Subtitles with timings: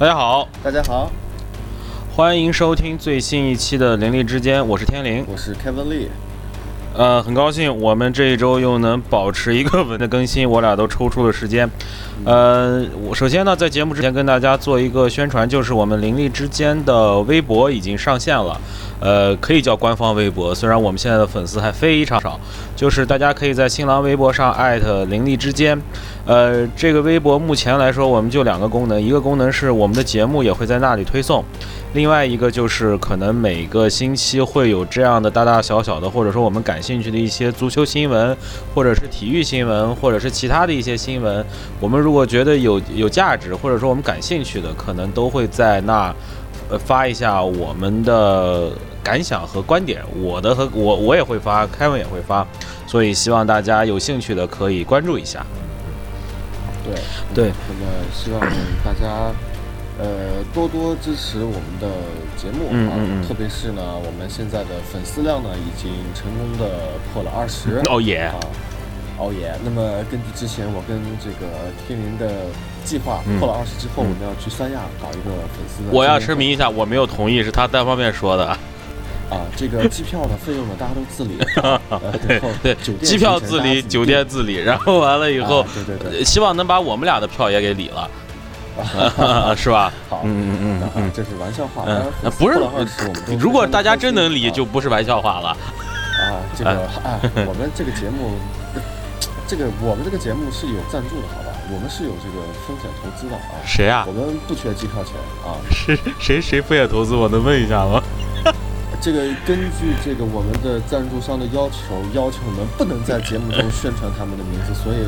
[0.00, 1.10] 大家好，大家好，
[2.14, 6.06] 欢迎收听最新一期的《灵力之间》，我是天灵，我是 Kevin Lee。
[6.94, 11.68] 呃，很高兴我们这一周又能保持一个稳的更新， 我俩都抽出了时间。
[12.24, 18.60] 呃，我首先呢，在节目之前跟大家做一个宣传，就是我们灵力之间的微博已经上线了，
[19.00, 22.38] 呃，可以叫官方微博，虽然我们现在的粉丝还非常少，
[22.78, 25.76] 就是大家可以在新浪微博上艾特灵力之间。
[26.24, 31.44] 呃，这个微博目前来说，我们就两个功能，一个功能是我们的节目也会在那里推送，
[31.94, 38.36] 另外一个就是可能每个星期会有这样的大大小小的，或者说我们感兴趣的一些足球新闻，
[38.72, 41.44] 或者是体育新闻，或者是其他的一些新闻，
[41.80, 46.14] 我们如果觉得有有价值，或者说我们感兴趣的，可能都会在那
[46.70, 48.70] 呃发一下我们的
[49.08, 52.46] 感想和观点，我的和我我也会发，凯文也会发，
[52.86, 55.46] 所以希望大家有兴趣的可以关注一下。
[56.84, 56.94] 对
[57.34, 58.40] 对，那么希望
[58.84, 59.32] 大家
[59.98, 61.88] 呃多多支持我们的
[62.36, 67.80] 节目啊，嗯嗯嗯特别是呢，我们现在的粉丝量呢已经成功的破了二十。
[67.88, 68.36] 哦耶啊，
[69.16, 69.54] 哦耶！
[69.64, 72.44] 那么根据之前我跟这个天灵的
[72.84, 75.88] 计划，嗯破了二十之后，我们要去三亚搞一个粉丝的。
[75.90, 78.56] 我要声明一下，我没有同意，是他单方面说的。
[79.30, 81.38] 啊，这个机票的费用呢，大家都自理。
[81.90, 88.10] 呃对对酒，店机票自理，酒店自理，然后完了以后啊，对对对呃希望能把我们俩的票也给理了，
[89.56, 89.92] 是吧？
[90.08, 91.84] 好，嗯嗯嗯啊嗯这是玩笑话。
[91.86, 92.58] 嗯不是
[93.38, 95.48] 如果大家真能理，就不是玩笑话了。
[95.48, 98.32] 啊，这个啊，我们这个节目，
[99.46, 101.56] 这个我们这个节目是有赞助的，好吧？
[101.70, 103.60] 我们是有这个风险投资的啊。
[103.64, 104.12] 谁啊我？
[104.12, 105.14] 们不缺机票钱
[105.44, 105.54] 啊。
[105.70, 107.14] 谁谁谁风险投资？
[107.14, 108.02] 我能问一下吗？
[109.00, 115.06] 这个根据这个我们的赞助商的要求，要求我们不能在节目中宣传他们的名字，所以，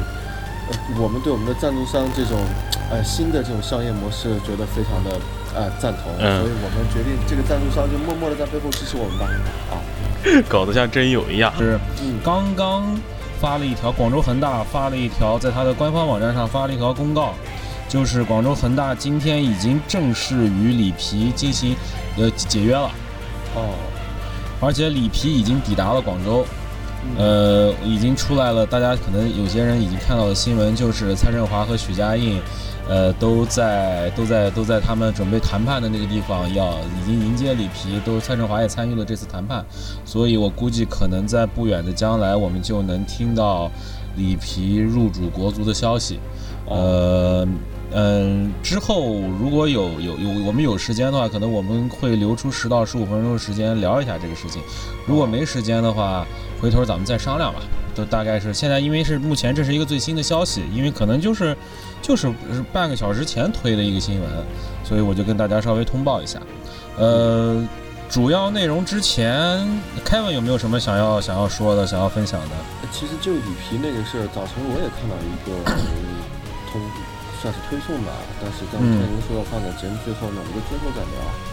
[0.71, 2.39] 呃，我们对我们的赞助商这种
[2.91, 5.19] 呃新的这种商业模式觉得非常的
[5.55, 6.39] 呃赞同，嗯。
[6.39, 9.27] 所以我们决定这个赞助商就默默的在背后支持我们吧。
[9.71, 9.75] 啊，
[10.49, 11.53] 搞得像真有一样。
[11.59, 12.97] 是嗯，刚刚
[13.41, 17.35] 发了一条，广州恒大发了一条，在他的官方网站上发了一条公告，
[17.89, 21.75] 就是广州恒大今天已经正式与里皮进行
[22.17, 22.89] 呃解约了，
[23.55, 23.75] 哦，
[24.61, 26.45] 而且里皮已经抵达了广州，
[27.05, 28.65] 嗯呃，已经出来了。
[28.67, 32.41] 大家可能有些人已经看到了新闻，就是蔡振华和许家印，
[32.89, 39.65] 呃，都在都在都在他们准备谈判的那个地方要已经迎接里皮，都蔡振华也参与了这次谈判，
[40.05, 43.71] 所以我估计可能在不远的将来，我们就能听到
[44.17, 46.21] 里皮入主国足的消息。
[46.67, 47.45] 呃，
[47.93, 54.63] 嗯，之后如果有有有我们有时间的话，可能我们会留出十到十五分钟的时间聊一下这个事情。
[55.07, 56.27] 如果没时间的话，
[56.61, 57.61] 回头咱们再商量吧。
[57.93, 61.57] 都大概是现在，因为是目前这是一个最新的消息，因为可能就是
[62.01, 62.33] 就是
[62.73, 64.31] 半个小时前推的一个新闻，
[64.85, 66.41] 所以我就跟大家稍微通报一下。
[66.97, 67.61] 呃，
[68.09, 69.59] 主要内容之前
[70.07, 72.49] ，Kevin 有没有什么想要想要说的、想要分享的？
[72.93, 75.51] 其实就里皮那个事儿，早晨我也看到一个
[76.71, 76.81] 通
[77.41, 81.50] 算是推送吧，但是刚才嗯您说要放在节目最后呢，我们就最后再聊。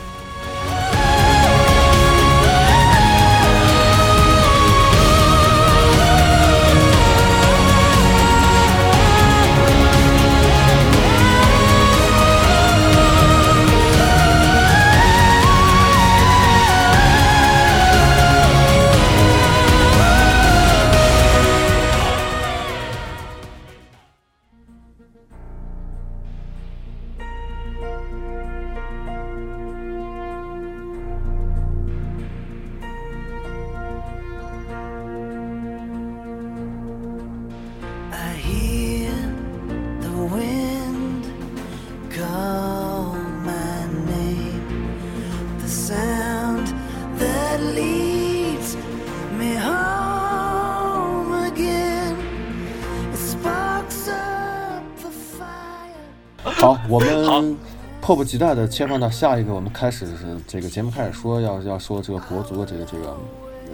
[56.55, 57.57] 好，我们
[58.01, 63.17] 迫不及待的切换到下一个，我们开始是这个节目开始说要要说这个国足的这个这个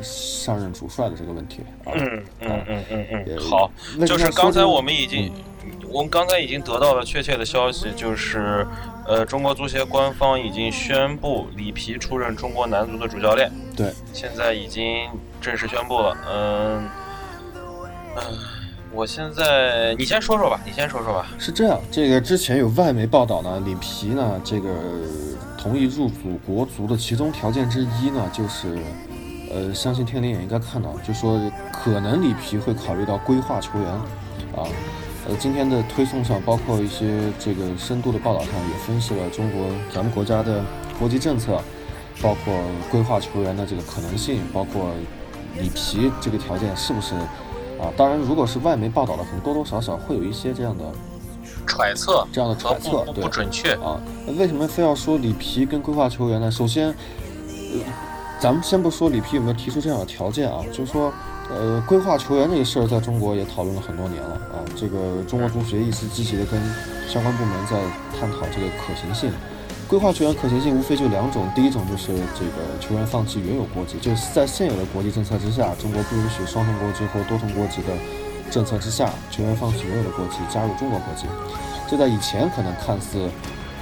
[0.01, 1.61] 上任主帅的这个问题。
[1.85, 3.69] 嗯嗯嗯嗯嗯，好，
[4.05, 5.31] 就是刚才我们已经，
[5.87, 8.65] 我们刚才已经得到了确切的消息，就是，
[9.05, 15.07] 呃，中国足协官方已经宣布里皮出任中国男足的主教练，对，现在已经
[15.39, 16.17] 正式宣布了。
[16.27, 16.89] 嗯，
[18.15, 18.21] 嗯，
[18.95, 21.25] 我现在你先说说吧，你先说说吧。
[21.39, 24.69] 是这样，这个之前有外媒报道呢，里皮呢这个
[25.57, 28.77] 同意入主国足的其中条件之一呢，就是，
[29.51, 31.41] 呃，相信天灵也应该看到，就说
[31.71, 33.89] 可能里皮会考虑到规划球员，
[34.55, 34.61] 啊，
[35.27, 40.63] 呃，今天的推送上，包括一些这个深度的报道上，也分析了中国咱们国家的
[40.99, 41.59] 国际政策，
[42.21, 42.53] 包括
[42.91, 44.91] 规划球员的这个可能性，包括
[45.59, 47.15] 里皮这个条件是不是
[47.83, 47.93] 啊？
[47.97, 50.83] 当然，如果是外媒报道的，可能多多少少会有一些这样的
[51.67, 54.01] 揣测，这样的揣测，对，不准确啊。
[54.37, 56.49] 为什么非要说里皮跟规划球员呢？
[56.49, 57.79] 首先，呃，
[58.39, 61.13] 咱们先不说里皮有没有提出这样的条件啊，就是说。
[61.49, 64.63] 呃，规划球员这个事儿，在中国也讨论了很多年了啊。
[64.77, 66.59] 这个中国足协一直积极的跟
[67.07, 67.77] 相关部门在
[68.17, 69.29] 探讨这个可行性。
[69.87, 77.93] 规划球员可行性无非就两种，第一种就是这个球员放弃原有国籍，就是在现有的国际政策之下，中国不允许双重国籍或多重国籍的
[78.49, 81.27] 政策之下，球员放弃原有的国籍加入中国国籍。
[81.87, 83.29] 这在以前可能看似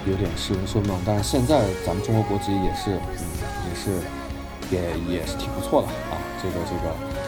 [0.05, 3.23] 有点痴人说梦，但是现在咱们中国国籍也是，嗯，
[3.69, 3.99] 也是，
[4.71, 6.17] 也也是挺不错的啊。
[6.41, 7.20] 这个这个。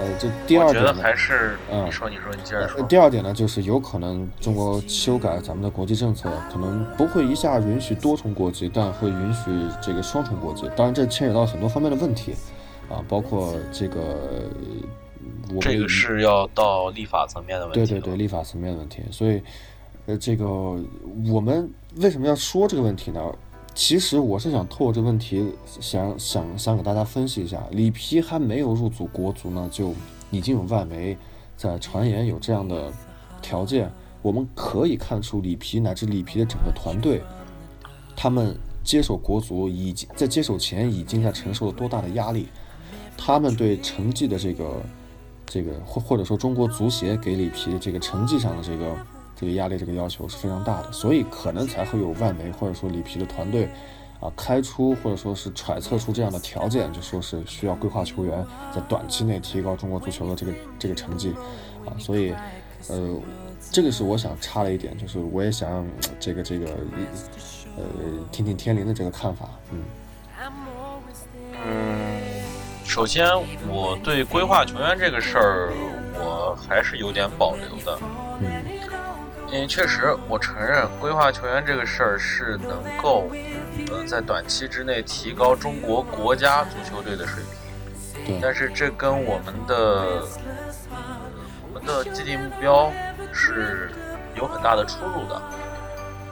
[0.00, 2.80] 呃，这第二点呢，还是嗯，你说你说你接着说。
[2.84, 9.50] 第二点呢，就是有可能中国修改咱们的国际政策，可能不会一下允许多重国籍，但会允许
[9.82, 10.62] 这个双重国籍。
[10.74, 12.32] 当然，这牵扯到很多方面的问题，
[12.88, 14.48] 啊，包括这个，
[15.54, 17.80] 我这个是要到立法层面的问题。
[17.84, 19.02] 对对对，立法层面的问题。
[19.10, 19.42] 所以，
[20.06, 20.46] 呃，这个
[21.30, 23.20] 我们为什么要说这个问题呢？
[23.80, 25.42] 其实我是想透过这个问题，
[25.80, 29.94] 想想想给大家分析一下，里皮还没有入组国足呢，就
[30.30, 31.16] 已经有外媒
[31.56, 32.92] 在传言有这样的
[33.40, 33.90] 条件。
[34.20, 37.22] 我们可以看出，里皮乃至里皮的整个团队，
[38.14, 38.54] 他们
[38.84, 42.48] 接手国足已经在接手前已经在承受了多大的压力，
[43.16, 44.82] 他们对成绩的这个
[45.46, 48.94] 这个或或者说中国足协给里皮这个成绩上的这个。
[49.40, 53.70] 这个压力，这个要求是非常大的，所以可能才会有外媒或者说里皮的团队，
[54.20, 61.34] 啊，开出或者说是揣测出这样的条件，就说是需要规划球员在短期内提高中国足球的这个这个成绩，
[61.86, 62.34] 啊，所以，
[62.88, 63.16] 呃，
[63.72, 65.86] 这个是我想插了一点，就是我也想
[66.18, 66.66] 这个这个，
[67.78, 67.82] 呃，
[68.30, 69.82] 听听天灵的这个看法，嗯，
[71.66, 72.20] 嗯，
[72.84, 73.26] 首先
[73.68, 75.72] 我对规划球员这个事儿，
[76.14, 77.98] 我还是有点保留的，
[79.52, 79.68] 嗯。
[79.68, 83.30] 确实，我承认规划球员这个事儿是能够，
[83.90, 87.42] 呃，在短期之内提高中国国家足球队的水
[88.24, 88.40] 平。
[88.40, 90.28] 但是这跟我们的呃
[91.62, 92.92] 我们的既定目标
[93.32, 93.90] 是
[94.36, 95.42] 有很大的出入的。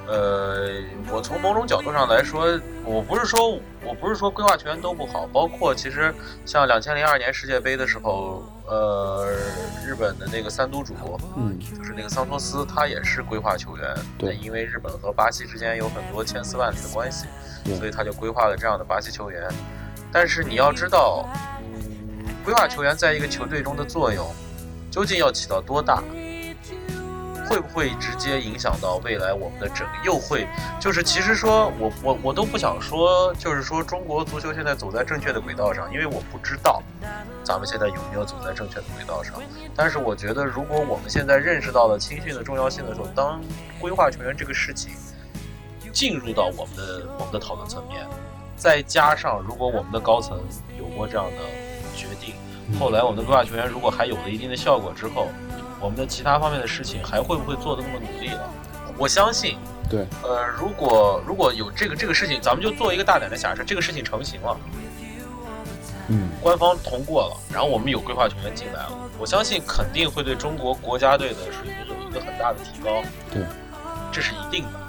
[0.07, 0.71] 呃，
[1.11, 2.47] 我从某种角度上来说，
[2.85, 6.15] 我不是说我不是说规划球员都不好，包括其实
[6.47, 9.27] 像两千零二年世界杯的时候，呃，
[9.87, 10.95] 日本的那个三都主，
[11.37, 17.27] 嗯，就是那个桑托斯，他也是规划球员，对，因为日本和巴西之间有很多千丝万缕的关系，
[17.79, 19.49] 所以他就规划了这样的巴西球员。
[20.13, 21.27] 但是你要知道，
[21.73, 24.27] 嗯，规划球员在一个球队中的作用，
[24.91, 26.03] 究竟要起到多大？
[27.49, 29.93] 会不会直接影响到未来我们的整个？
[30.05, 30.47] 又会
[30.79, 36.83] 就是其实说我我我都不想说，就是说中国足球现在走在正确的轨道上，因为我不知道
[37.43, 39.35] 咱们现在有没有走在正确的轨道上。
[39.75, 43.41] 但是我觉得，如果我们现在认识到了青训的重要性的时候，当
[43.81, 44.93] 规划球员这个事情
[45.91, 48.07] 进入到我们的我们的讨论层面，
[48.57, 50.39] 再加上如果我们的高层
[50.79, 51.39] 有过这样的
[51.97, 52.35] 决定，
[52.79, 55.29] 后来我们的规划球员如果还有了一定的效果之后。
[55.81, 58.51] 我们的其他方面的事情还会不会做的那么努力了？
[58.97, 59.57] 我相信，
[59.89, 64.57] 对，呃，如果如果有这个这个事情，咱们就做一个大胆的假设，这个事情成型了，
[66.09, 73.45] 嗯，官方通过了，然后我们有规划球员进来了，我相信肯定会对中国国家队的水平有一个很大的提高，对，
[74.11, 74.81] 这是一定的，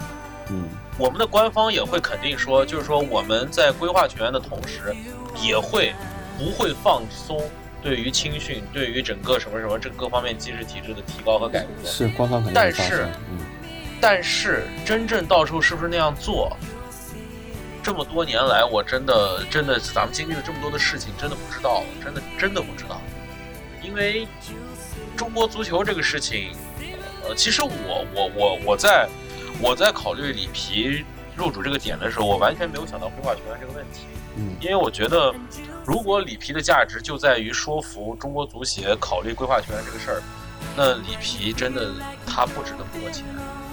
[0.48, 0.64] 嗯，
[0.98, 4.92] 我们的官方也会肯定说，就是说我们在规划球员的同时，
[5.40, 5.94] 也会
[6.36, 7.40] 不会放松。
[7.82, 13.38] 对于青训，对于整个什么什么这各方面机制体制的提高和改革，是官方肯定但是，嗯，
[14.00, 16.56] 但是真正到时候是不是那样做？
[17.82, 23.00] 这么多年来，我真的真的，咱们经历了这么多的事情，真的不知道，真的真的不知道。
[23.82, 24.28] 因为
[25.16, 26.52] 中国足球这个事情，
[27.26, 29.08] 呃，其实我我我我在
[29.58, 31.02] 我在考虑里皮
[31.34, 34.02] 入主这个点的时候，我完全没有想到规划球员这个问题。
[34.36, 35.34] 嗯，因为我觉得。
[35.90, 40.22] 如果里皮的价值就在于说服中国足协考虑规划球员这个事儿，
[40.76, 41.90] 那里皮真的
[42.24, 43.24] 他不值那么多钱。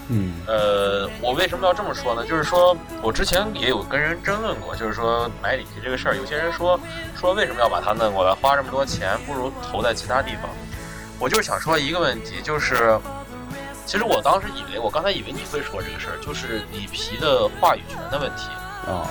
[0.07, 2.25] 嗯，呃，我为什么要这么说呢？
[2.25, 6.79] 就是说我之前也有跟人争论过，就是说买里皮这个事儿，有些人说
[7.15, 10.49] 说为什么要把他弄过来，花这么多钱，不如投在其他地方。
[11.19, 12.99] 我就是想说一个问题，就是
[13.85, 18.47] 其实我当时以为，我刚才以为你会说这个事儿，就是里皮的话语权的问题
[18.89, 19.05] 啊。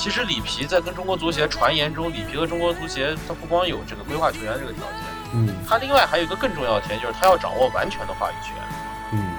[0.00, 4.98] 其实里皮在跟中国足协传言中，里皮和中国足协他不光有这个规划球员这个条件，
[5.34, 8.54] 嗯，他另外还有一个更重要的条件，就是他要掌握完全的话语权。
[9.12, 9.36] 嗯，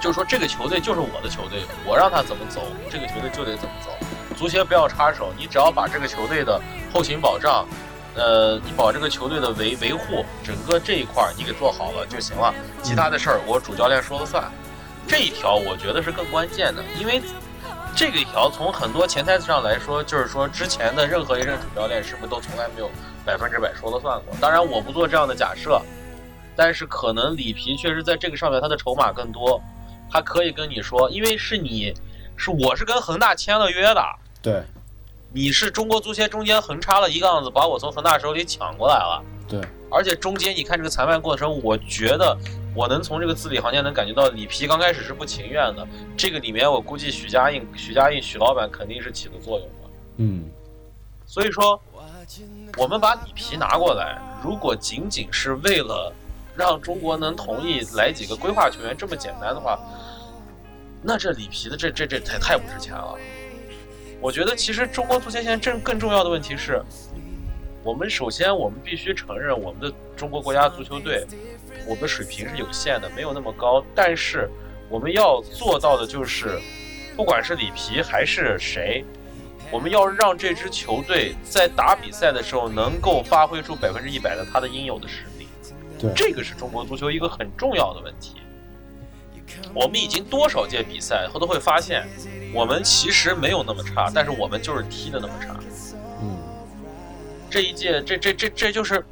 [0.00, 3.92] 就是说这个球队就是我的球队，我让他怎么走，这个球队就得怎么走。
[4.36, 6.60] 足协不要插手，你只要把这个球队的
[6.92, 7.64] 后勤保障，
[8.16, 12.52] 呃，你保这个球队的维维护，整个这一块儿你给做好了就行了。
[12.82, 14.42] 其他的事儿我主教练说了算。
[15.06, 17.22] 这一条我觉得是更关键的，因为
[17.98, 22.88] 这个一条从很多潜台词上来说，就是说之前的任何一任主教练是不是都从来没有
[23.26, 24.32] 百分之百说了算过？
[24.40, 25.82] 当然我不做这样的假设，
[26.54, 29.60] 但是可能里皮确实在这个上面他的筹码更多，
[30.08, 31.92] 他可以跟你说，因为是你
[32.36, 34.00] 是我是跟恒大签了约的。
[34.40, 34.62] 对，
[35.32, 39.20] 你是中国足协中间横插了一杠子，把我从恒大手里抢过来了。
[39.48, 42.38] 对，而且中间你看这个裁判过程，我觉得
[42.74, 45.86] 我能从这个字里行间能感觉到里皮刚开始是不情愿的。
[46.16, 49.90] 这个里面我估计许家印、许家印、许老板肯定是起了作用的。
[50.18, 50.44] 嗯，
[51.26, 51.80] 所以说，
[52.76, 56.12] 我们把里皮拿过来，如果仅仅是为了
[56.54, 59.78] 让中国能同意来几个规划球员这么简单的话，
[61.02, 63.16] 那这里皮的这这这太太不值钱了。
[64.20, 66.82] 我觉得其实中国足协现在正更重要的问题是，
[67.84, 71.24] 我们首先我们必须承认我们的中国国家足球队，
[71.88, 73.82] 我们的水平是有限的，没有那么高。
[73.94, 74.48] 但是
[74.90, 76.60] 我们要做到的就是，
[77.16, 79.02] 不管是里皮还是谁，
[79.70, 85.48] 我们要让这支球队在打比赛的时候能够发挥出百分之一百的他的应有的实力。
[85.98, 88.34] 对，这个是中国足球一个很重要的问题。
[89.74, 92.06] 我们已经多少届比赛，后都会发现，
[92.52, 95.56] 我们其实没有那么差，但是我们就是踢的那么差。
[96.20, 96.36] 嗯，
[97.50, 99.04] 这一届，这这这这就是，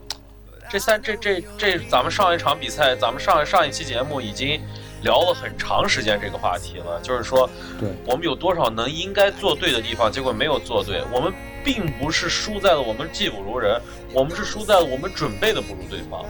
[0.70, 4.60] 这三这这这，咱们上一场比赛，咱们上上一期节目已经
[5.02, 11.02] 聊了很长时间这个话题了，就是说，对我们有多少能应该做对的地方，结果没有做对。
[11.12, 11.32] 我们
[11.64, 13.80] 并不是输在了我们技不如人，
[14.12, 16.24] 我们是输在了我们准备的不如对方。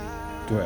[0.49, 0.59] 对。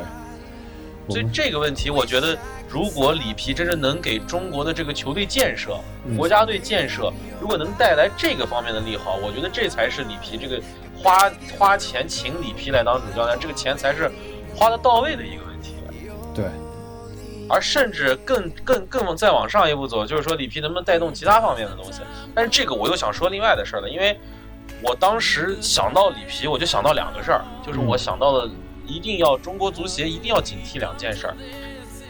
[1.09, 2.37] 所以这个问题，我觉得，
[2.69, 5.77] 如果里皮真正能给中国的这个球队建设、
[6.15, 7.11] 国家队建设，
[7.41, 10.61] 如果能带来这个方面的利好，我觉得这才是里皮这个
[11.01, 14.11] 花花钱请里皮来当主教练，这个钱才是
[14.55, 15.75] 花的到位的一个问题。
[16.33, 16.45] 对。
[17.49, 22.01] 而甚至更更更再往上一步走，就是说里皮能不能带动其他方面的东西？
[22.33, 24.17] 但是这个我又想说另外的事儿了，因为
[24.81, 28.49] 我当时想到里皮，我就想到两个事儿，就是我想到的。
[28.87, 31.35] 一定要中国足协一定要警惕两件事儿，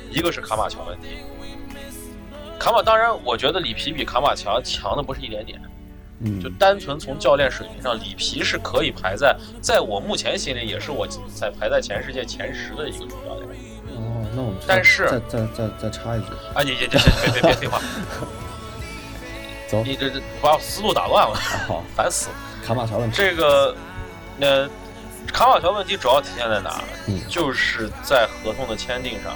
[0.09, 1.17] 一个是卡马乔问题。
[2.57, 5.61] 卡马当然，我觉得里皮比卡马乔强的不是一点点，
[6.23, 13.47] 嗯，就单纯从教练水平上，里皮是可以排在，在我目前心里也是我在排在全世界前十的一个主教练。
[13.95, 17.81] 哦，那我们但是再再再再插一句，啊，你你这别别别废话，
[19.67, 22.29] 走，你这这把我思路打乱了，好，烦死。
[22.65, 23.75] 卡马乔问题，这个，
[24.39, 24.69] 呃。
[25.31, 26.83] 卡马乔问题主要体现在哪？
[27.07, 29.33] 嗯，就是在合同的签订上。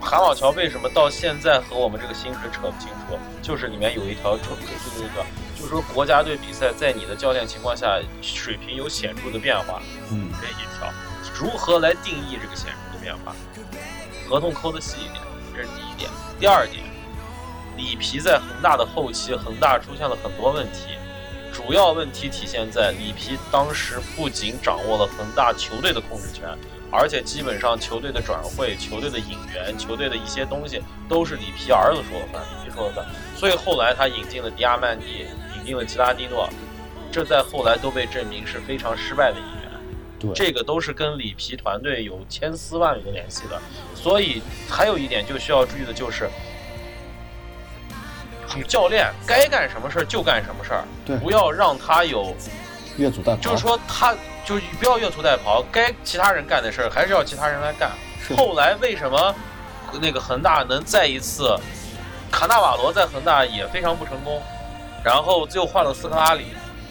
[0.00, 3.18] 卡马乔为什么到现在和我们这个薪水扯不清楚？
[3.42, 4.56] 就是里面有一条，就是
[4.98, 5.26] 那个，
[5.56, 9.80] 就是说国家队比赛在你的教练情况下，水平有显著的变化。
[10.10, 10.92] 嗯，这一条，
[11.34, 13.34] 如何来定义这个显著的变化？
[14.28, 15.22] 合同抠的细一点，
[15.54, 16.10] 这是第一点。
[16.40, 16.82] 第二点，
[17.76, 20.96] 里皮在恒大的后期，恒大出现了很多问题。
[21.52, 26.48] 主要问题体现在里皮当时不仅掌握了恒大球队的控制权，
[26.96, 33.06] 而且基本上球队的转会、球队的引援、球队的一些东西都是里皮儿子说了算，里皮说了算。
[33.36, 35.26] 所以后来他引进了迪亚曼蒂，
[35.58, 36.48] 引进了吉拉蒂诺，
[37.10, 39.70] 这在后来都被证明是非常失败的引援。
[40.20, 43.60] 对，这个都是跟里皮团队有千丝万缕的联系的。
[43.94, 46.30] 所以还有一点就需要注意的就是。
[48.46, 52.36] 主教练该干什么事儿就干什么事儿，对，不要让他有
[52.96, 53.40] 越俎代庖。
[53.40, 57.90] 就是说，他就是不要越俎代庖，该其他人干的事儿还是要其他人来干。
[58.36, 59.34] 后来为什么
[60.00, 61.56] 那个恒大能再一次，
[62.30, 64.42] 卡纳瓦罗在恒大也非常不成功，
[65.04, 66.46] 然后最后换了斯科拉里，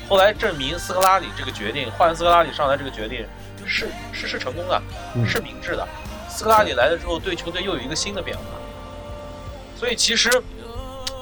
[0.09, 3.25] 后来证明斯科拉里这个决定，换斯科拉里上来这个决定
[3.65, 4.81] 是是是成功的，
[5.27, 5.87] 是明智的。
[6.29, 8.43] 斯科拉里来了之后，对球队又有一个新的变化，
[9.77, 10.43] 所以其实。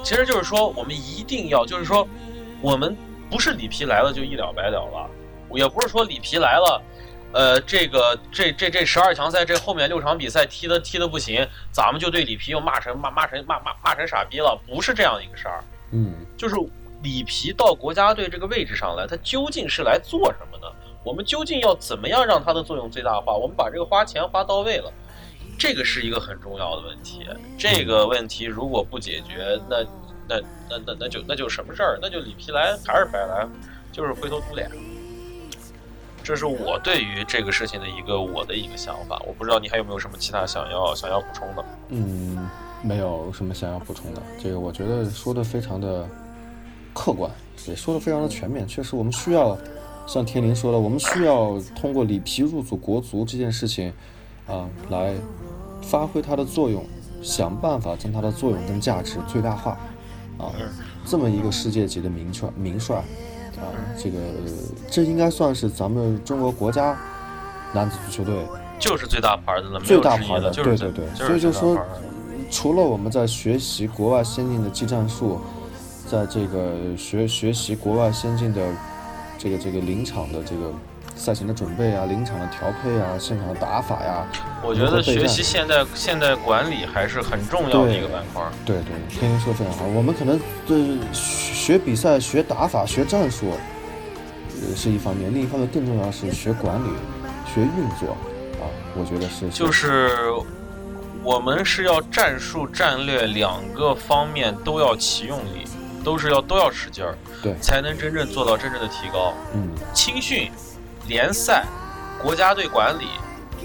[0.04, 2.08] 其实就是说，我们一定要，就是说，
[2.60, 2.96] 我们
[3.30, 5.08] 不是里皮来了就一了百了了，
[5.54, 6.82] 也不是说里皮来了，
[7.32, 15.64] 呃，这个这这这十二强赛这后面六场比赛踢的踢的不行，咱们就对里皮又骂成骂骂成骂骂骂成傻逼了，不是这样一个事儿。
[15.90, 16.56] 嗯，就是
[17.02, 20.72] 里皮到国家队这个位置上来，他究竟是来做什么的？
[21.04, 23.34] 我们究竟要怎么样让他的作用最大化？
[23.34, 24.92] 我们把这个花钱花到位了。
[25.58, 27.26] 这个是一个很重要的问题，
[27.58, 29.82] 这个问题如果不解决，那
[30.28, 30.40] 那
[30.70, 31.98] 那那那就那就什么事儿？
[32.00, 33.46] 那就里皮来还是白来，
[33.92, 34.70] 就是灰头土脸。
[36.22, 39.20] 这是我对于这个事情的一个我的一个想法。
[39.26, 41.64] 我不知道你还有没有什么其他想要想要补充的？
[41.88, 42.48] 嗯，
[42.82, 44.22] 没有什么想要补充的。
[44.42, 46.08] 这个我觉得说的非常的
[46.94, 47.30] 客观，
[47.66, 48.66] 也说的非常的全面。
[48.66, 49.58] 确实，我们需要
[50.06, 53.92] 像天林说的，我们需要通过里皮入组国足这件事情
[54.46, 55.14] 啊，来
[55.82, 56.84] 发挥它的作用，
[57.22, 59.72] 想办法将它的作用跟价值最大化
[60.38, 60.52] 啊。
[61.04, 63.02] 这么一个世界级的名帅名帅。
[63.62, 64.18] 啊，这个
[64.90, 66.96] 这应该算是咱们中国国家
[67.72, 68.46] 男子足球队
[68.78, 71.06] 就是最大牌的了，最大牌的，对对对。
[71.14, 71.78] 所以就说，
[72.50, 75.40] 除了我们在学习国外先进的技战术，
[76.08, 78.60] 在这个学学习国外先进的
[79.38, 80.72] 这个这个临场的这个
[81.16, 84.26] 赛前的准备啊，临场的调配啊，现场的打法呀，
[84.62, 88.42] 我觉得学习现代现代管理还是很重要的一个板块。
[88.64, 89.84] 对对，天天说非常好。
[89.86, 93.46] 我们可能对学比赛、学打法、学战术。
[93.50, 96.88] 呃是一方面，另一方面更重要的是学管理、
[97.52, 98.12] 学运作
[98.62, 99.48] 啊，我觉得是。
[99.48, 100.08] 就是
[101.24, 105.64] 我们是要战术、战略两个方面都要齐用力，
[106.04, 109.34] 都是要都要使劲儿，对，才能真正做到真正的提高。
[109.52, 110.48] 嗯，青训、
[111.06, 111.64] 联赛、
[112.20, 113.08] 国家队管理，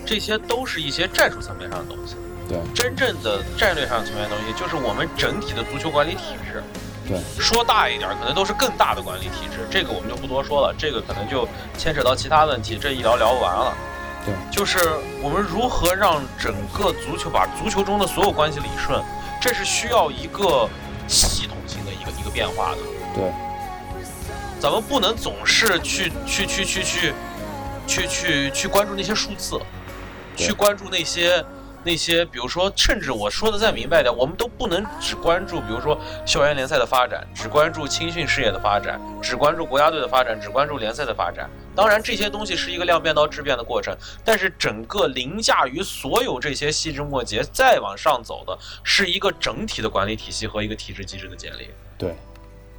[0.05, 2.15] 这些都是一些战术层面上的东西。
[2.47, 6.63] 对，真正的战略上层面的东西，就是我们整体的足球管理体制。
[7.07, 13.73] 对，说大一点，可能都是更大的管理体制，这个我们就不多说了，这个可能就牵扯到其他问题，这一聊聊不完了。
[14.25, 14.79] 对，就是
[15.21, 19.01] 我们如何让整个足球把足球中的所有关系理顺，
[19.41, 20.69] 这是需要一个
[21.07, 22.77] 系统性的一个一个变化的。
[23.15, 23.31] 对，
[24.59, 27.13] 咱们不能总是去去去去去
[27.87, 29.59] 去去去关注那些数字，
[30.35, 31.43] 去关注那些。
[31.83, 41.49] 那些，比如说，甚至我说的再明白点，我们都不能只关注，比如说校园联赛的发展，只关注青训事业的发展，只关注国家队的发展，只关注联赛的发展。
[41.73, 43.95] 当然，这些东西是一个量变到质变的过程，
[44.25, 51.69] 但是整个凌驾于所有这些细枝末节再往上走的，是一个整体的管理体系和一个体制机制的建立。
[51.97, 52.13] 对，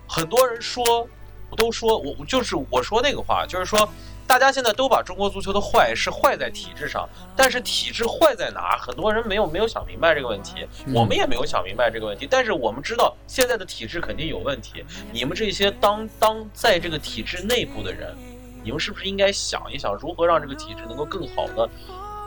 [0.07, 1.09] 很多人说，
[1.57, 3.89] 都说我就是我说那个话，就是说。
[4.29, 8.77] 大家现在都把中国足球的坏是坏在体制上，但是体制坏在哪？
[8.77, 12.29] 很多人没有没有想明白这个问题，我们也没有想明白这个问题。
[12.31, 14.85] 但是我们知道现在的体制肯定有问题。
[15.13, 18.15] 你们这些当当在这个体制内部的人，
[18.63, 21.67] 你们是不是应该想一想，如何让这个体制能够更好的？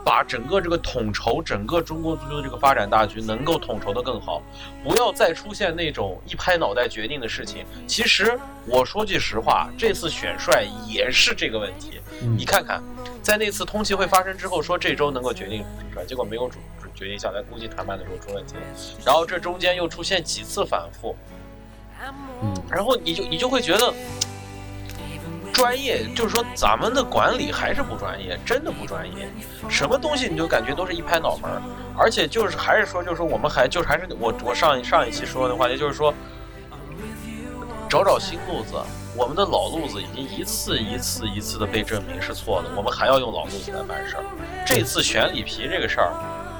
[0.04, 4.42] 把整个这个统筹整个中国足球的这个发展大局能够统筹的更好，
[4.82, 7.64] 不要再出现那种一拍脑袋决定的事情。
[7.86, 12.00] 其实我说句实话，这次选帅也是这个问题。
[12.36, 12.82] 你看看，
[13.22, 16.58] 在那次通气会发生之后，说这周能够决定主帅，结果没有主
[16.94, 18.60] 决定下来，估计谈判的时候出问题了。
[19.04, 21.16] 然后这中间又出现几次反复，
[22.42, 23.94] 嗯，然后你就你就会觉得。
[25.62, 29.28] 专业就是说，咱们的管理还是不专业，真的不专业。
[29.68, 31.48] 什么东西你就感觉都是一拍脑门，
[31.96, 36.12] 而且就是还是说，就是说我们还就是还是我我上一上一期说的话题，就是说
[37.88, 38.74] 找找新路子。
[39.16, 44.24] 我们的老路子已经一次一次一次的被证明是错的，我们还要用老路子来办事儿。
[44.66, 46.10] 这次选里皮这个事儿，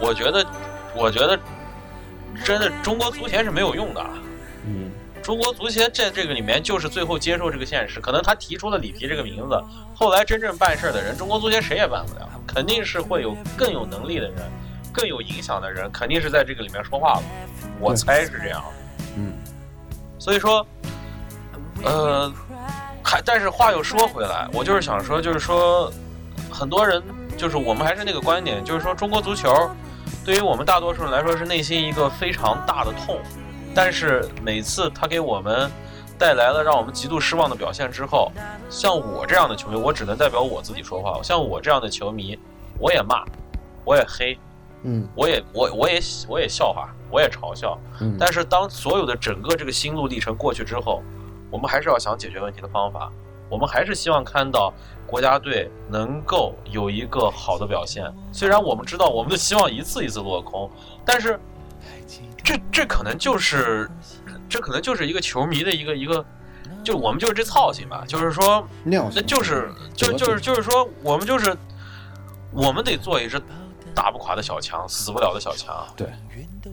[0.00, 0.46] 我觉得，
[0.94, 1.36] 我觉得
[2.44, 4.06] 真的中国足协是没有用的。
[5.22, 5.24] 嗯。
[5.24, 9.62] 中国足协在这个里面就是最后接受这个现实，可能他提出了里皮这个名字，
[9.94, 14.36] 后来真正办事的人，中国足协谁也办不了，肯定是会有更有能力的人，
[14.92, 17.22] 更有影响的人，肯定是在这个里面说话了，
[17.78, 18.62] 我猜是这样。
[19.16, 19.32] 嗯，
[20.18, 20.66] 所以说，
[21.84, 22.32] 呃，
[23.02, 25.92] 还但是话又说回来，我就是想说，就是说，
[26.50, 27.02] 很多人
[27.36, 29.70] 就是我们还是那个观点，就是说中国足球
[30.24, 33.20] 对于我们大多数人来说是内心一个非常大的痛。
[33.74, 35.70] 但是每次他给我们
[36.18, 38.30] 带来了让我们极度失望的表现之后，
[38.68, 41.18] 像我这样的球迷，我只能代表我自己说话。
[41.22, 42.38] 像我这样的球迷，
[42.78, 43.24] 我也骂，
[43.84, 44.38] 我也黑，
[44.82, 47.78] 嗯，我也我我也我也笑话，我也嘲笑。
[48.00, 51.02] 嗯，但是当所有的整个这个心路历程过去之后，
[51.50, 53.10] 我们还是要想解决问题的方法。
[53.48, 54.72] 我们还是希望看到
[55.06, 58.04] 国家队能够有一个好的表现。
[58.32, 60.70] 虽然我们知道我们的希望一次一次落空，
[61.06, 61.40] 但是。
[62.42, 63.90] 这这可能就是，
[64.48, 66.24] 这可能就是一个球迷的一个一个，
[66.84, 68.66] 就我们就是这操性吧，就是说，
[69.14, 71.56] 那就是就就是就是说，我们就是
[72.50, 73.40] 我们得做一只
[73.94, 75.86] 打不垮的小强，死不了的小强。
[75.96, 76.08] 对，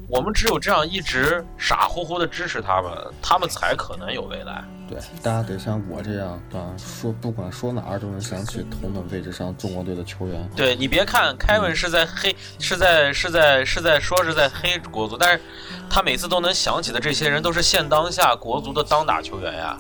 [0.08, 4.64] 我们只有这样一直傻乎乎的支持他们，他们才可能有未来。
[4.90, 10.50] 对，大家得像我这样啊，说不管说哪儿都能想起同等位置上中国队的球员。
[10.56, 15.44] 对你别看凯文是在黑，是在是在是在说是在黑国足，但是
[15.92, 19.78] 他每次都能想起的这些人都是现当下国足的当打球员呀。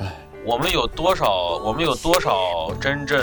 [0.00, 0.12] 唉，
[0.44, 1.60] 我们有多少？
[1.62, 3.22] 我们有多少真正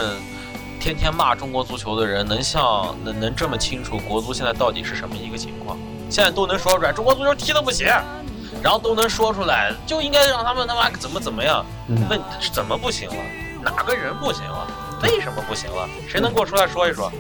[0.80, 5.78] 天天骂中国足球的人，能像能能这么清楚国足现在到底是什么一个情况？
[6.10, 7.88] 现在都能说出来，中国足球踢得不行，
[8.62, 11.66] 然后都能说出来，就应该让他们他妈怎么怎么样？
[12.10, 13.16] 问是怎么不行了？
[13.64, 14.68] 哪个人不行了？
[15.02, 15.88] 为什么不行了？
[16.08, 17.12] 谁能给我出来说一说？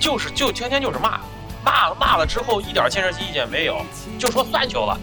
[0.00, 1.20] 就是就天天就是骂，
[1.64, 3.80] 骂了骂了之后一点建设性意见没有，
[4.18, 4.98] 就说算球了。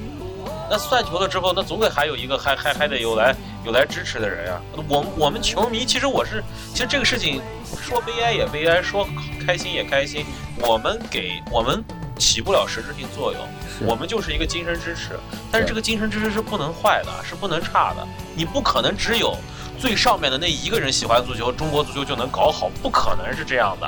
[0.69, 3.35] 那算球了之后，那总得还有一个还还还得有来
[3.65, 4.61] 有来支持的人呀。
[4.87, 7.41] 我我们球迷其实我是，其实这个事情
[7.81, 9.05] 说悲哀也悲哀，说
[9.45, 10.25] 开心也开心。
[10.61, 11.83] 我们给我们
[12.21, 13.41] 起不了实质性作用，
[13.89, 15.19] 我们就是一个精神支持。
[15.51, 18.07] 但是这个精神支持是不能坏的，是不能差的。
[18.35, 19.35] 你不可能只有
[19.79, 23.87] 最上面的那一个人喜欢足球，中国足球就能搞好，不可能是这样的。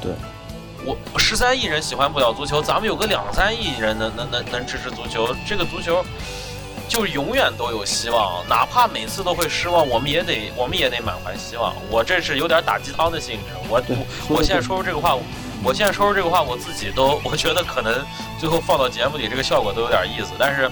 [0.00, 0.12] 对。
[0.84, 6.04] 我十三亿人喜欢不了足球，咱们有个两三亿人能能能能支持足球，这个足球
[6.86, 11.74] 就永远都有希望，哪怕每次都会失望，我们也得我们也得满怀希望。
[11.90, 13.82] 我这是有点打鸡汤的性质，我
[14.28, 15.18] 我现在说出这个话，
[15.66, 17.92] 我现在说出这个话，我自己都我觉得可能
[18.38, 20.70] 最后放到节目里，这个效果都有点意思，但是。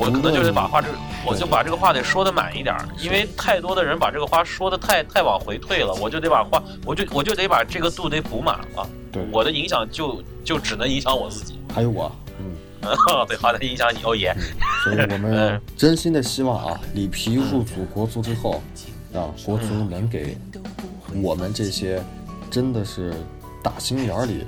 [0.00, 0.86] 我可能就是把话这，
[1.26, 8.88] 我就把这个话得说的满一点，因为太多的人把这个话说的太太往回退了，我就得把话，我就我就得把这个度得补满了。
[9.10, 11.58] 对，我的影响就就只能影响我自己。
[11.74, 12.54] 还有我，嗯，
[13.26, 14.32] 对，好的，影响你，欧爷。
[14.84, 18.62] 所以我们真心的希望啊，里皮入主国足之后，
[19.12, 20.38] 啊，国足能给
[21.24, 22.00] 我们这些
[22.48, 23.12] 真的是。
[23.62, 24.46] 打心眼里，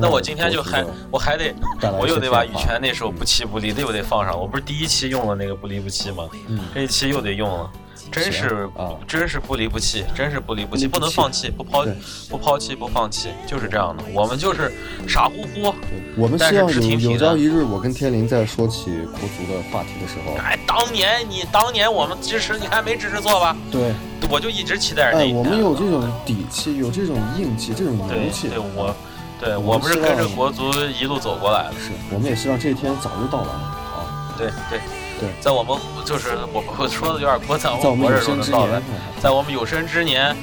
[0.00, 1.54] 那我今天就还我还得，
[1.98, 4.38] 我又得把羽泉那首不弃不离的又得放上。
[4.38, 6.28] 我不是第一期用了那个不离不弃吗？
[6.48, 7.70] 嗯这一期又得用了，
[8.10, 11.84] 真是啊，真是不离不弃，真是不离不弃，不能放弃，不抛
[12.30, 14.02] 不抛弃不放弃，就是这样的。
[14.14, 14.72] 我们就是
[15.06, 15.74] 傻乎乎，
[16.16, 23.56] 我们是要有有朝一日，我跟天林在说起国足的话题的时候，哎，当年你当年我们支持，你还没支持错吧？
[23.70, 23.92] 对。
[24.30, 25.36] 我就一直期待着那一天。
[25.36, 28.48] 哎，我们有这种底气，有这种硬气，这种勇气。
[28.48, 28.94] 对，我，
[29.40, 31.74] 对我们是跟着国足一路走过来的。
[31.74, 34.34] 是，我们也希望这一天早日到来啊！
[34.36, 34.80] 对对
[35.20, 38.82] 对，在我们就是我我说的有点过，在我们有生之年，
[39.20, 40.36] 在我们有生之年，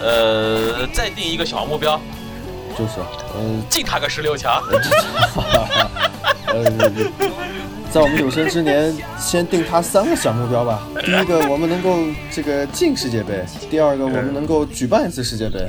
[0.00, 2.00] 呃，再定一个小目标，
[2.78, 3.00] 就是，
[3.34, 4.62] 呃，进他个十六强。
[7.96, 10.82] 在我们有生之年， 先定他三个小目标吧。
[11.02, 11.96] 第一个，我们能够
[12.30, 13.36] 这个进世界杯；
[13.70, 15.60] 第二个，我们能够举办一次世界杯；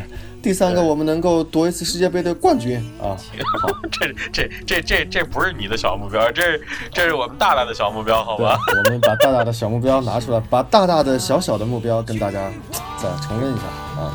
[0.44, 3.16] 第三个，我们能够夺一次世界杯的冠军啊！
[3.62, 6.60] 好， 这这这这这不是你的小目标，这
[6.92, 8.58] 这是我们大大的小目标，好吧？
[8.76, 12.52] 我们把大大的小目标拿出来，把大大的小小的目标跟大家
[12.98, 13.64] 再承认一下
[14.02, 14.12] 啊！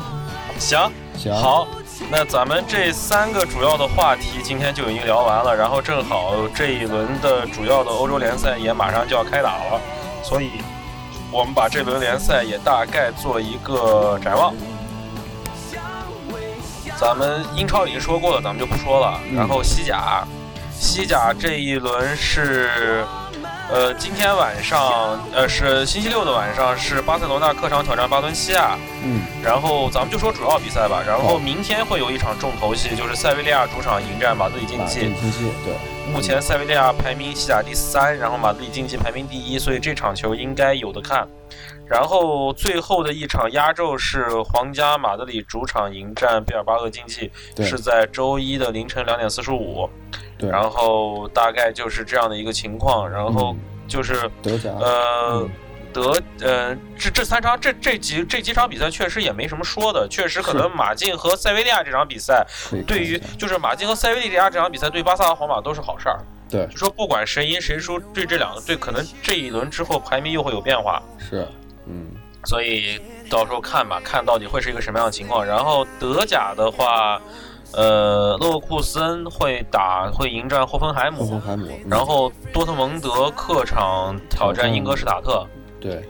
[0.59, 1.67] 行行好。
[2.11, 9.81] 那咱们这三个主要的话题今天就已经聊完了，然后正好这一轮的主要的欧洲联赛也马上就要开打了，
[10.23, 10.51] 所以
[11.31, 14.53] 我们把这轮联赛也大概做一个展望。
[16.95, 19.19] 咱们英超已经说过了，咱们就不说了。
[19.35, 20.23] 然后西甲，
[20.71, 23.03] 西甲这一轮是。
[23.73, 28.77] 呃，今天晚上，呃，是星期六的晚上，是巴塞罗那客场挑战巴伦西亚。
[29.03, 31.03] 嗯，然后咱们就说主要比赛吧。
[31.03, 34.99] 然后明天会有一场重头戏，就是塞维利亚主场迎战马德里竞技。
[34.99, 35.73] 竞技，对。
[36.13, 41.27] 目前塞维利亚排名西甲第三，然后马德里竞技排名第一，所以这场球应该有的看。
[41.87, 47.31] 然后最后的一场压轴是皇家马德里主场迎战贝尔巴鄂竞技，
[47.63, 49.89] 是在周一的凌晨两点四十五。
[50.39, 53.55] 然后大概就是这样的一个情况，然后
[53.87, 55.47] 就是德甲，呃，
[55.93, 62.45] 德，呃，这这三场这这几这几场比赛确实也没什么说的，确实可能马竞和塞维利亚这场比赛，
[62.87, 66.19] 对于就是马竞和塞维利亚这场比赛对巴萨和皇马都是好事儿。
[66.49, 71.01] 对，就说不管谁赢谁输，对这两个队可能这一轮之后排名又会有变化。
[71.17, 71.47] 是，
[71.87, 72.07] 嗯，
[72.45, 75.45] 所以到时候看吧，看到底会是一个什么样的情况。
[75.45, 77.21] 然后德甲的话。
[77.75, 85.45] 呃，勒沃库森会打会迎战霍芬海姆，霍芬海姆，然后多特蒙德客场挑战英格施塔特。
[85.79, 86.01] 对，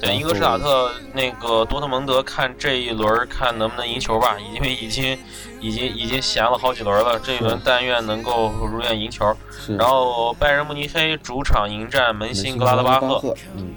[0.00, 5.18] 对，英格施塔特那个多特蒙德看这一轮看能不能赢球吧，因为已经
[5.60, 9.36] 已经已经闲了好几轮了，这一轮但愿能够如愿赢球。
[9.76, 13.74] 然后拜仁慕尼黑主场迎战门兴格拉德巴赫，嗯，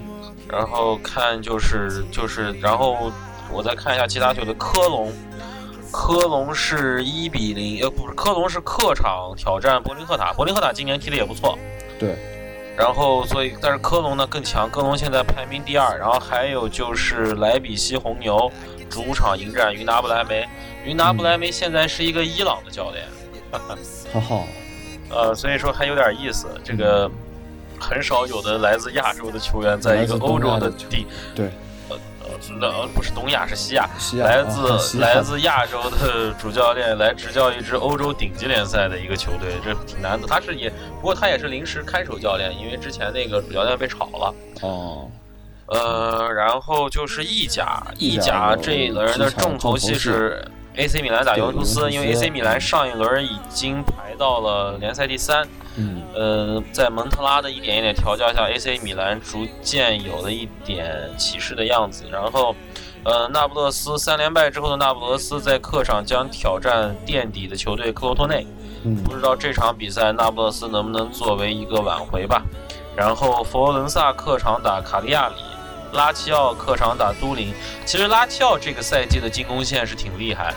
[0.48, 3.10] 然后看就是就是然后
[3.52, 5.12] 我再看一下其他球队，科隆。
[5.92, 10.32] 科隆是一比零，呃，不是，科隆是客场挑战柏林赫塔。
[10.32, 11.58] 柏林赫塔今年踢的也不错，
[11.98, 12.16] 对。
[12.76, 15.98] 然后，所以，但是科隆呢更强，科隆现在排名第二。
[15.98, 18.50] 然后还有就是莱比锡红牛
[18.88, 20.48] 主场迎战云达不莱梅，
[20.84, 23.04] 云达不莱梅现在是一个伊朗的教练，
[24.12, 24.46] 好好。
[25.10, 27.10] 呃，所以说还有点意思，这个
[27.78, 31.50] 很少有的来自亚洲的球员在一个欧洲的地，对。
[32.60, 40.26] 呃不是东亚是西亚，西亚来啊自 来自亚洲的主教练来执教一支欧洲顶级联赛的一个球队，这挺难的。
[40.26, 44.34] 他是也不过他也是临时看守教练，因为之前那个主教练被炒了。
[44.62, 45.10] 哦，
[45.66, 50.44] 呃，然后就是意甲，意意甲这一轮的重头戏是
[50.76, 55.46] AC 米兰打尤文图斯，因为 AC 米兰上一轮已经排到了联赛第三。
[55.76, 62.04] 嗯呃，在蒙特拉的一点一点调教下，AC 米兰逐渐有了一点起势的样子。
[62.10, 62.54] 然后，
[63.04, 68.46] 呃，那不勒斯三连败之后的那不勒斯在客场将挑战垫底的球队克罗托内。
[68.82, 72.42] 嗯不知道这场比赛那不勒斯能不能作为一个挽回吧。
[72.96, 75.34] 然后佛罗伦萨客场打卡利亚里，
[75.92, 77.52] 拉齐奥客场打都灵。
[77.84, 80.56] 其实拉齐奥这个赛季的进攻线是挺厉害的，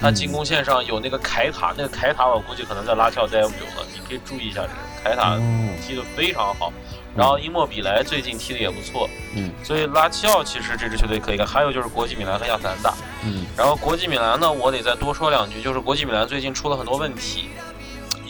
[0.00, 4.74] 他进攻线上有那个凯塔，那个凯塔我估计可能在拉齐奥待不久了，你可以注意一下这个。
[5.02, 5.40] 凯塔哦
[5.86, 6.72] 踢得非常好。
[7.16, 9.50] 然后伊莫比莱最近踢得也不错，嗯。
[9.62, 11.46] 所以拉齐奥其实这支球队可以看。
[11.46, 12.92] 还有就是国际米兰和亚特兰大，
[13.22, 13.46] 嗯。
[13.56, 17.50] 然后国际米兰呢，我得再多说两句，就是国际米兰最近出了很多问题，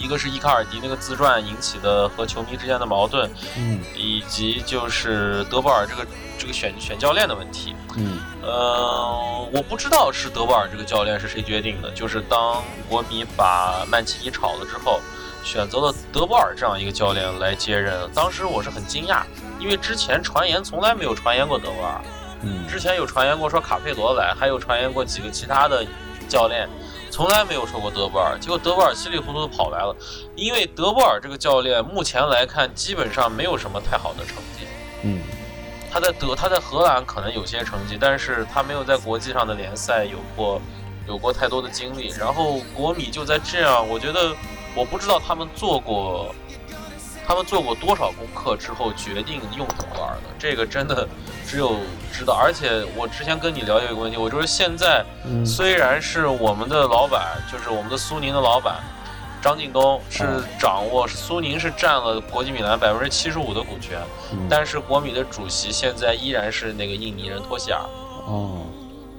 [0.05, 6.07] 一个是伊卡尔迪那个自传引起的和球迷之间的矛盾，嗯以及就是德布尔这个
[6.39, 7.75] 这个选选教练的问题。
[7.97, 15.01] 嗯呃，我不知道是德布尔这个教练是谁决定的，就是当国米把曼奇尼炒了之后，
[15.43, 19.23] 选择了德布尔这样一个教练来接任，当时我是很惊讶，
[19.59, 21.99] 因为之前传言从来没有传言过德布尔。
[22.43, 25.83] 嗯之前有传言过说卡佩罗来，还有传言过几个其他的
[26.29, 26.69] 教练，
[27.15, 28.37] 从来没有说过德布尔。
[28.41, 29.95] 结果德布尔稀里糊涂的跑来了，
[30.35, 34.67] 因为德布尔这个教练目前来看基本上没有什么太好的成绩。
[35.05, 35.21] 嗯
[35.93, 40.61] 他在德他在荷兰可能有些成绩，但是他没有在国际上的联赛有过
[41.07, 42.09] 有过太多的经历。
[42.19, 44.35] 然后国米就在这样，我觉得
[44.75, 46.35] 我不知道他们做过。
[47.27, 50.31] 他们做过多少功课之后决定用德波尔的？
[50.39, 51.09] 这个真的
[51.47, 51.77] 只有
[52.13, 52.35] 知道。
[52.35, 58.83] 而且我之前跟你聊有一个问题，我就是现在嗯虽然是我们的老板，就是我们的苏宁的老板
[59.43, 63.99] 张近东是嗯掌握，苏宁是占了国际米兰百分之七十五的股权，
[64.33, 67.81] 嗯但是国米的主席现在依然是那个印尼人托西尔。
[68.27, 68.61] 哦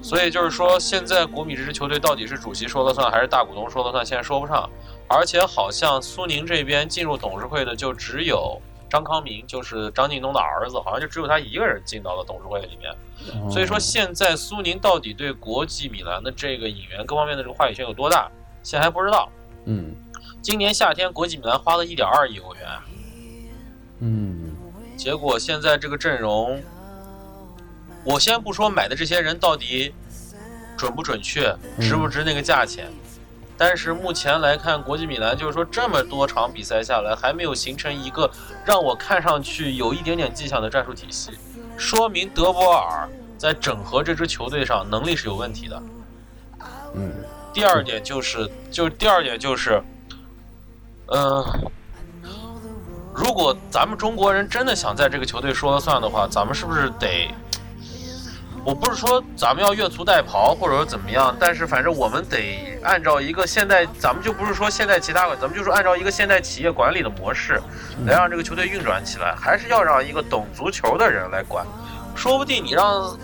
[0.02, 4.70] 所以就是说，现在国米这支球队到底是主席说了算，还是大股东说了算，现在说不上。
[5.08, 12.90] 而且好像苏宁这边进入董事会的就只有张康明，就是张近东的儿子，好像就只有他一个人进到了董事会里面。
[13.42, 18.30] 哦所以说，现在苏宁到底对国际米兰的这个引援各方面的这个话语权有多大，
[18.62, 19.28] 现在还不知道。
[19.64, 19.94] 嗯
[20.42, 22.68] 今年夏天，国际米兰花了一点二亿欧元，
[24.00, 24.54] 嗯
[24.96, 26.62] 结果现在这个阵容，
[28.04, 29.92] 我先不说买的这些人到底
[30.76, 32.88] 准不准确，值不值那个价钱，
[33.58, 38.30] 但是目前来看，国际米兰就是说这么多场比赛下来，还没有形成一个
[38.64, 41.32] 让我看上去有一点点迹象的战术体系，
[41.76, 45.82] 说明德波尔在整合这支球队上能力是有问题的。
[46.94, 47.12] 嗯
[47.52, 49.82] 第二点就是，就第二点就是，
[51.06, 51.42] 呃，
[53.14, 57.30] 如果咱们中国人真的想在这个球队说了算的话，咱们是不是得？
[58.66, 67.62] 我不是说咱们要越俎代庖，或者说怎么样，但是反正我们得按照一个现代，咱们就不是说现代其他，咱们就是按照一个现代企业管理的模式，
[68.04, 71.64] 来让这个球队运转起来，还是要让一个懂足球的人来管。
[72.16, 73.16] 说不定你让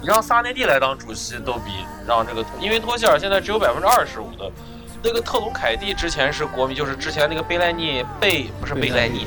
[0.00, 4.50] 你让萨内蒂来当主席，都比让这个，因为托希尔现在只有百分之二十五的，
[5.02, 9.26] 那个特鲁凯蒂之前是国米，就是之前那个贝莱尼贝不是贝莱尼，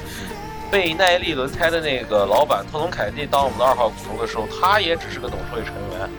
[0.75, 6.09] 贝耐力轮胎的那个老板特隆凯蒂当我们的二号股东的时候，他也只是个董事会成员，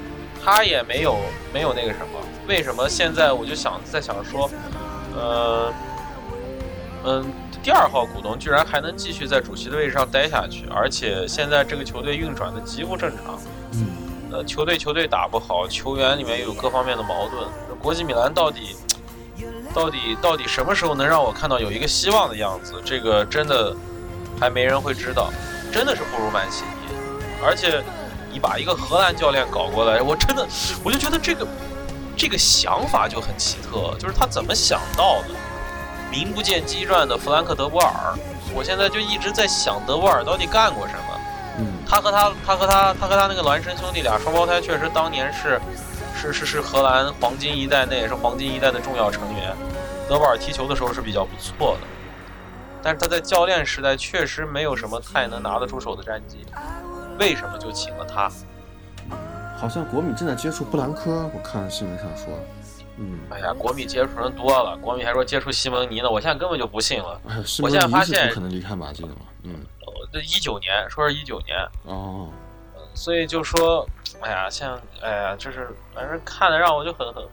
[0.42, 1.18] 他也没有
[1.52, 4.50] 没有那个什么，为什么现在我就想在想说，
[5.14, 5.70] 呃，
[7.04, 7.30] 嗯，
[7.62, 13.38] 第二号股东居然还能继续在主席的位置上待下去，而且现在这个球队运转的极不正常。
[13.74, 13.86] 嗯
[14.32, 17.46] 呃，球队球队打不好，球员里面有各方面的矛盾。
[17.78, 18.74] 国际米兰到底
[19.74, 22.80] 到底到底什么时候能让我看到有一个希望的样子？
[22.82, 23.76] 这个真的
[24.40, 25.32] 还没人会知道，
[25.72, 26.96] 真的是不如曼奇尼。
[27.44, 27.82] 而且
[28.30, 30.46] 你把一个荷兰教练搞过来，我真的
[30.82, 31.46] 我就觉得这个
[32.16, 35.28] 这个想法就很奇特，就是他怎么想到的？
[36.10, 38.14] 名不见经传的弗兰克·德波尔，
[38.54, 41.20] 我现在就一直在想德波尔到底干过什么。
[41.58, 45.60] 嗯他和他，他和他，他和他那个孪生兄弟俩双胞胎，确实当年是，
[46.14, 49.54] 是是是荷兰黄金一代，那也是黄金一代的重要成员。
[50.08, 51.86] 德波尔踢球的时候是比较不错的，
[52.86, 56.46] 但是他在教练时代确实没有什么太能拿得出手的战绩。
[57.18, 58.30] 为什么就请了他？
[59.58, 62.32] 好像国米正在接触布兰科，我看新闻上说，
[62.96, 67.20] 嗯，哎呀，国米接触人多了，国米还说接触西蒙尼呢，我现在根本就不信了。
[67.28, 69.66] 哎，我现在发现不可能离开马竞的嘛，嗯，
[70.12, 72.28] 这一九年说是一九年，哦，
[72.94, 73.84] 所以就说，
[74.20, 77.24] 哎呀，像哎呀，就是反正看的让我就很很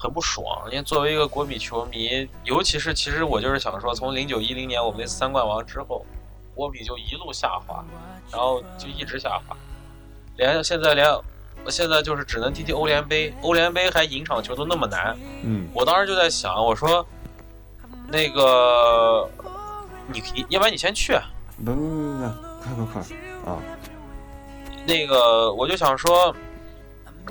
[0.00, 0.42] 很不爽。
[0.70, 6.06] 因为作为一个国米球迷，尤其是其实我就是想说，从零九一零年我们那次三冠王之后，
[6.54, 7.84] 国米就一路下滑，
[8.32, 9.54] 然后就一直下滑，
[10.36, 11.06] 连现在连
[11.62, 15.14] 我现在就是只能踢踢欧联杯，欧联杯还赢场球都那么难。
[15.42, 17.06] 嗯，我当时就在想，我说
[18.08, 19.28] 那个
[20.06, 21.14] 你你要不然你先去。
[21.62, 22.22] 不不不不，
[22.62, 23.60] 快快快啊！
[24.86, 26.34] 那个我就想说，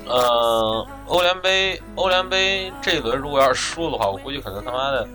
[0.06, 5.08] 呃，欧联杯欧联杯这一轮如果要是输的话，我估计可能他妈的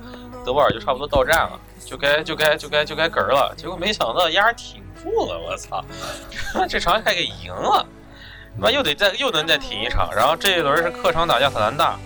[0.44, 3.52] 德布尔就差不多到站了，就该就该就该就该嗝了。
[3.56, 5.84] 结果没想到丫挺住了，我操！
[6.68, 7.84] 这场还给赢了，
[8.56, 10.10] 妈又得再又能再挺一场。
[10.14, 11.98] 然后这一轮是客场打亚特兰大，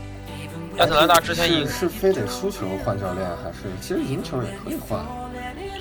[0.76, 5.04] 亚特兰大之前赢是是非得输球换教练，还是其实赢球也可以换？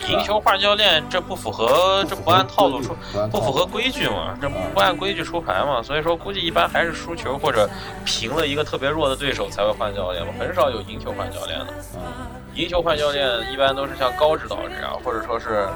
[0.09, 2.95] 赢球换教练，这不符合，这不按套路出，
[3.31, 4.37] 不符合规矩嘛？
[4.41, 5.81] 这不按规矩出牌嘛？
[5.81, 7.69] 所以说，估计一般还是输球或者
[8.05, 11.67] 平了一个特别弱的对手才会换教练嘛，很少有赢球换教练的。
[12.55, 15.67] 赢球换教练一般都是像高指导这样，或者说是，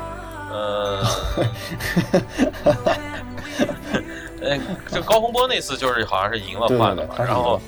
[0.51, 1.03] 呃。
[4.43, 4.60] 哎，
[4.91, 7.62] 就高洪波那次就是好像是赢了换的嘛，然后，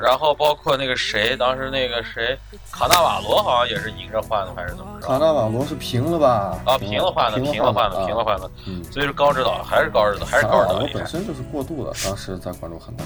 [0.00, 2.38] 然后包括那个谁，当时那个谁，
[2.72, 5.06] 卡纳瓦罗好像也是赢着换的，还是怎么着？
[5.06, 6.58] 卡纳瓦罗是平了吧？
[6.64, 8.50] 啊，平了换的，平了换的，平了换的。
[8.66, 10.78] 嗯，所以是高指导还是高指导，还是高指导。
[10.94, 13.04] 本身就是过度的，当时在关注恒大。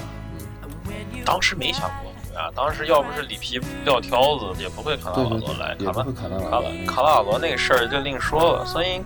[0.86, 5.74] 嗯，当时没想过啊，当时要不是里皮撂挑子，也不会卡纳瓦罗来。
[5.74, 9.02] 卡纳卡纳卡卡纳瓦罗那个事儿就另说了，所以。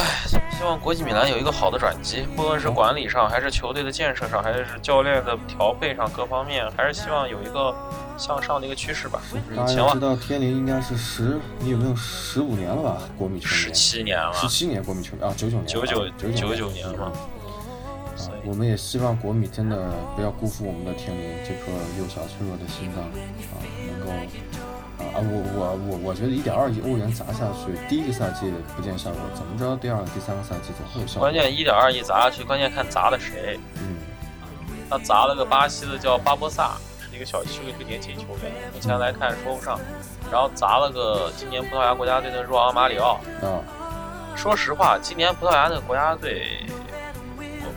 [0.00, 7.74] 唉，希望国际米兰有一个好的转机，不论是管理上，还是球队的建设上，还是教练的调配上，各方面还是希望有一个
[8.16, 9.20] 向上的一个趋势吧。
[9.54, 13.02] 大家知道天灵应该是十，你有没有十五年了吧？
[13.18, 17.04] 国米十七年了，十七年国米球迷啊，九九年，九九九九年嘛。
[17.04, 17.12] 啊，
[18.46, 24.12] 我们也希望国米真的不要辜负我们的天灵这颗幼小脆弱的心脏啊，能够。
[25.10, 29.76] 啊，我我我我觉得一点二亿欧元砸下去，第一个赛季不见效果，怎么着？
[29.76, 31.28] 第二个、第三个赛季总会有效果。
[31.28, 33.58] 关键一点二亿砸下去，关键看砸的谁。
[33.76, 33.96] 嗯，
[34.88, 39.78] 他砸了个巴西的叫巴博萨，是一个小是一个年轻球员，目前来看说不上。
[40.30, 43.20] 然后砸了个今年葡萄牙国家队的若昂马里奥。
[43.42, 43.58] 啊，
[44.36, 46.64] 说实话，今年葡萄牙的国家队，
[47.36, 47.72] 我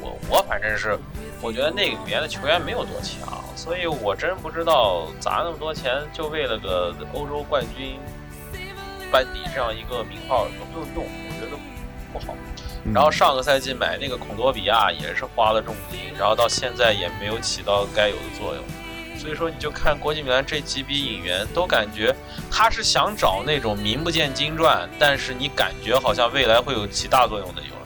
[0.00, 0.98] 我我反正是，
[1.42, 3.44] 我觉得那里面的球员没有多强。
[3.62, 7.98] 所以我真不知道砸那么多钱就为了个欧洲冠军
[9.12, 11.04] 班底这样一个名号有没有用？
[11.04, 11.58] 我觉得
[12.10, 12.34] 不好。
[12.94, 18.64] 然后上个赛季买那个孔多比亚也是花了重金，然后到现在也没有起到该有的作用。
[19.18, 22.16] 所以说，你就看国际米兰这几笔引援，都感觉
[22.50, 27.76] 他是想找那种名不见经传，但是你感觉好像未来会有起大作用的球员。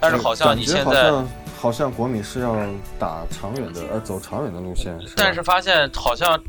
[0.00, 1.12] 但是好像你现在。
[1.60, 2.56] 好像国米是要
[2.98, 4.98] 打长远的，呃，走长远的路线。
[5.14, 6.40] 但是发现好像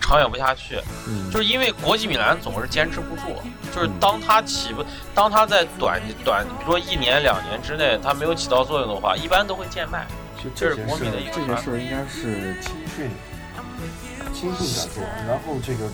[0.00, 0.78] 长远不下去，
[1.28, 3.22] 就是因为国际米兰总是坚持不住。
[3.74, 10.06] 就是当他起不，当他在短短，比如说一年两年之内，他没有起到作用的话，一般都会贱卖。
[10.54, 11.32] 这是国米的一个。
[11.32, 13.10] 这件事应该是青训，
[14.32, 15.90] 青训在做，然后这个。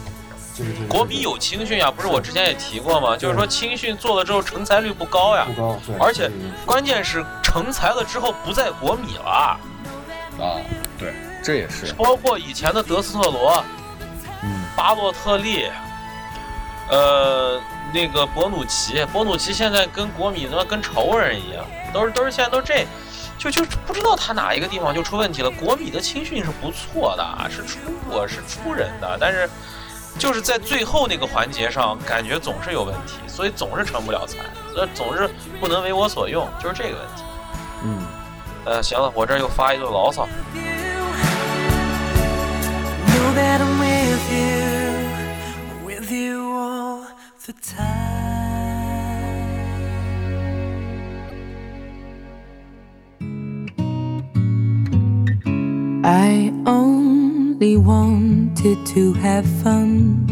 [0.88, 3.16] 国米有青训呀，不是我之前也提过吗？
[3.16, 6.30] 就是说青训做了之后成才率不高呀，不高，而且
[6.66, 9.58] 关键是成才了之后不在国米了。
[10.38, 10.60] 啊，
[10.98, 11.92] 对，这也是。
[11.94, 13.64] 包括以前的德斯特罗，
[14.42, 15.66] 嗯，巴洛特利，
[16.90, 17.58] 呃，
[17.94, 22.86] 那个博努奇，博努奇现在跟国米他妈跟仇人一样，都是都是现在都这，
[23.38, 25.50] 就就不知道他哪一个地方就出问题了。
[25.50, 27.78] 国米的青训是不错的，是出
[28.10, 29.48] 我是出人的，但是。
[30.18, 34.38] 就是在最后那个环节上，感觉总是有问题，所以总是成不了才，
[34.74, 37.22] 所以总是不能为我所用，就是这个问题。
[37.84, 38.02] 嗯，
[38.66, 40.28] 呃，行了，我这又发一顿牢骚。
[57.60, 60.24] Only wanted to have fun,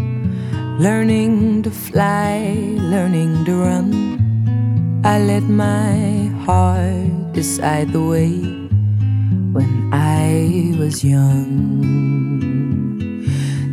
[0.81, 3.93] learning to fly, learning to run.
[5.05, 8.41] I let my heart decide the way
[9.53, 11.85] when I was young.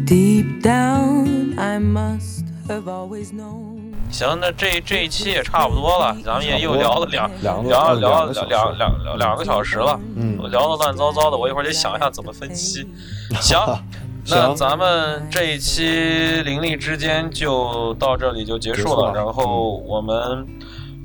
[0.03, 3.74] Deep down, I must have always known.
[4.11, 12.87] 行，那这这一期也差不多了，咱们也又聊了两聊聊聊两两两个小时了，嗯，聊的乱糟糟的，我一会儿得想一下怎么分期。
[13.41, 13.59] 行，
[14.27, 20.47] 那咱们这一期灵力之间就到这里就结束了，然后我们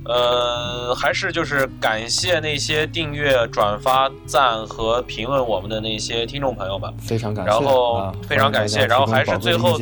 [0.07, 9.78] 呃，还是就是感谢那些订阅、转发、赞和评论我们的那些听众朋友们，非常感谢，然后啊非常感谢，然后还是最后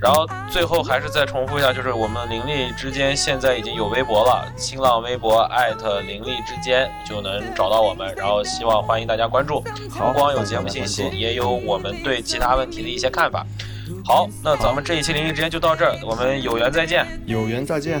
[0.00, 13.44] 然后最后还是再重复一下，就是我们灵力之间现在已经有微博了，新浪微博艾特灵力之间就能找到我们，然后希望欢迎大家关注，不光有节目信息，也有我们对其他问题的一些看法。
[14.04, 17.06] 好，那咱们这一期灵力之间就到这儿，我们有缘再见。
[17.26, 18.00] 有缘再见，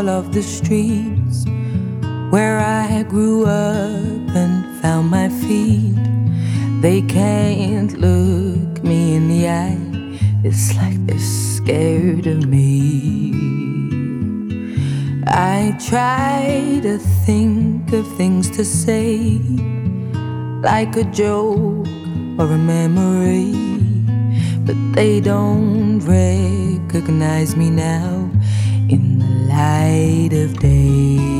[0.00, 1.44] all of the streets
[2.30, 5.94] where I grew up and found my feet,
[6.80, 9.78] they can't look me in the eye.
[10.42, 13.34] It's like they're scared of me.
[15.26, 16.96] I try to
[17.26, 19.38] think of things to say,
[20.62, 21.86] like a joke
[22.38, 23.52] or a memory,
[24.64, 28.30] but they don't recognize me now
[29.60, 31.39] light of day.